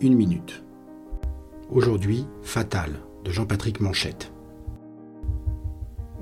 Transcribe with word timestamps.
une 0.00 0.14
minute. 0.14 0.62
Aujourd'hui, 1.70 2.26
Fatal, 2.42 3.00
de 3.24 3.30
Jean-Patrick 3.30 3.80
Manchette. 3.80 4.30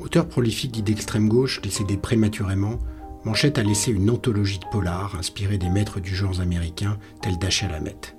Auteur 0.01 0.28
prolifique 0.28 0.71
dit 0.71 0.83
d'extrême 0.83 1.28
gauche, 1.28 1.60
décédé 1.60 1.97
prématurément, 1.97 2.78
Manchette 3.24 3.58
a 3.58 3.65
laissé 3.65 3.90
une 3.90 4.10
anthologie 4.10 4.60
de 4.60 4.67
polar 4.71 5.17
inspirée 5.17 5.58
des 5.58 5.71
maîtres 5.71 5.99
du 5.99 6.15
genre 6.15 6.40
américain 6.40 6.99
tels 7.21 7.38
Dashiell 7.38 7.74
Hammett. 7.74 8.17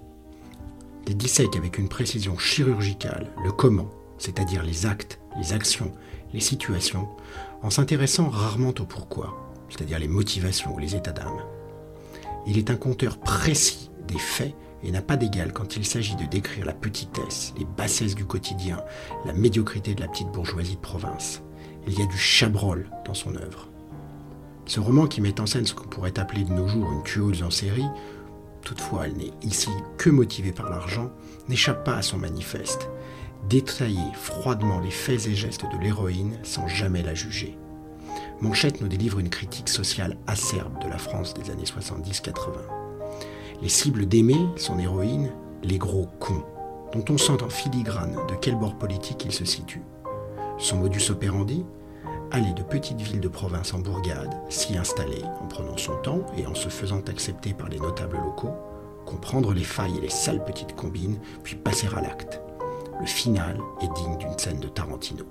Il 1.07 1.15
dissèque 1.15 1.55
avec 1.55 1.77
une 1.77 1.87
précision 1.87 2.37
chirurgicale 2.37 3.31
le 3.45 3.51
comment, 3.51 3.89
c'est-à-dire 4.17 4.63
les 4.63 4.85
actes, 4.85 5.21
les 5.37 5.53
actions, 5.53 5.93
les 6.33 6.41
situations, 6.41 7.07
en 7.63 7.69
s'intéressant 7.69 8.29
rarement 8.29 8.73
au 8.79 8.85
pourquoi, 8.85 9.55
c'est-à-dire 9.69 9.99
les 9.99 10.09
motivations 10.09 10.75
ou 10.75 10.79
les 10.79 10.95
états 10.97 11.13
d'âme. 11.13 11.41
Il 12.45 12.57
est 12.57 12.69
un 12.69 12.75
conteur 12.75 13.19
précis 13.19 13.91
des 14.07 14.17
faits 14.17 14.55
et 14.83 14.91
n'a 14.91 15.01
pas 15.01 15.17
d'égal 15.17 15.53
quand 15.53 15.75
il 15.75 15.85
s'agit 15.85 16.15
de 16.15 16.25
décrire 16.25 16.65
la 16.65 16.73
petitesse, 16.73 17.53
les 17.57 17.65
bassesses 17.65 18.15
du 18.15 18.25
quotidien, 18.25 18.81
la 19.25 19.33
médiocrité 19.33 19.93
de 19.93 20.01
la 20.01 20.07
petite 20.07 20.31
bourgeoisie 20.31 20.75
de 20.75 20.81
province. 20.81 21.43
Il 21.87 21.97
y 21.97 22.01
a 22.01 22.05
du 22.05 22.17
chabrol 22.17 22.89
dans 23.05 23.13
son 23.13 23.35
œuvre. 23.35 23.69
Ce 24.65 24.79
roman 24.79 25.07
qui 25.07 25.21
met 25.21 25.39
en 25.39 25.45
scène 25.45 25.65
ce 25.65 25.73
qu'on 25.73 25.87
pourrait 25.87 26.19
appeler 26.19 26.43
de 26.43 26.53
nos 26.53 26.67
jours 26.67 26.91
une 26.91 27.03
tueuse 27.03 27.43
en 27.43 27.49
série, 27.49 27.87
toutefois 28.63 29.05
elle 29.05 29.17
n'est 29.17 29.33
ici 29.43 29.69
que 29.97 30.09
motivée 30.09 30.51
par 30.51 30.69
l'argent, 30.69 31.11
n'échappe 31.49 31.83
pas 31.83 31.97
à 31.97 32.01
son 32.01 32.17
manifeste. 32.17 32.89
Détailler 33.49 33.97
froidement 34.13 34.79
les 34.79 34.91
faits 34.91 35.27
et 35.27 35.35
gestes 35.35 35.65
de 35.71 35.77
l'héroïne 35.81 36.37
sans 36.43 36.67
jamais 36.67 37.01
la 37.01 37.15
juger. 37.15 37.57
Manchette 38.41 38.81
nous 38.81 38.87
délivre 38.87 39.19
une 39.19 39.29
critique 39.29 39.69
sociale 39.69 40.17
acerbe 40.25 40.83
de 40.83 40.89
la 40.89 40.97
France 40.97 41.35
des 41.35 41.51
années 41.51 41.63
70-80. 41.63 42.33
Les 43.61 43.69
cibles 43.69 44.07
d'aimer, 44.07 44.47
son 44.55 44.79
héroïne, 44.79 45.31
les 45.61 45.77
gros 45.77 46.07
cons, 46.19 46.43
dont 46.91 47.05
on 47.13 47.19
sent 47.19 47.43
en 47.43 47.49
filigrane 47.49 48.17
de 48.27 48.35
quel 48.41 48.55
bord 48.55 48.75
politique 48.75 49.23
il 49.25 49.31
se 49.31 49.45
situe. 49.45 49.83
Son 50.57 50.77
modus 50.77 51.11
operandi 51.11 51.63
Aller 52.31 52.53
de 52.53 52.63
petites 52.63 53.01
villes 53.01 53.19
de 53.19 53.27
province 53.27 53.73
en 53.73 53.79
bourgade, 53.79 54.33
s'y 54.49 54.75
installer 54.75 55.21
en 55.41 55.47
prenant 55.47 55.77
son 55.77 55.97
temps 55.97 56.25
et 56.37 56.47
en 56.47 56.55
se 56.55 56.69
faisant 56.69 57.01
accepter 57.01 57.53
par 57.53 57.69
les 57.69 57.77
notables 57.77 58.17
locaux, 58.17 58.55
comprendre 59.05 59.53
les 59.53 59.65
failles 59.65 59.97
et 59.97 60.01
les 60.01 60.09
sales 60.09 60.43
petites 60.45 60.75
combines, 60.75 61.19
puis 61.43 61.57
passer 61.57 61.87
à 61.95 62.01
l'acte. 62.01 62.41
Le 62.99 63.05
final 63.05 63.59
est 63.81 63.93
digne 63.93 64.17
d'une 64.17 64.37
scène 64.37 64.61
de 64.61 64.67
Tarantino. 64.69 65.25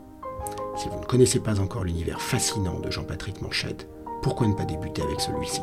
Si 0.76 0.88
vous 0.88 0.98
ne 0.98 1.04
connaissez 1.04 1.40
pas 1.40 1.60
encore 1.60 1.84
l'univers 1.84 2.20
fascinant 2.20 2.78
de 2.80 2.90
Jean-Patrick 2.90 3.42
Manchette, 3.42 3.88
pourquoi 4.22 4.46
ne 4.46 4.54
pas 4.54 4.64
débuter 4.64 5.02
avec 5.02 5.20
celui-ci? 5.20 5.60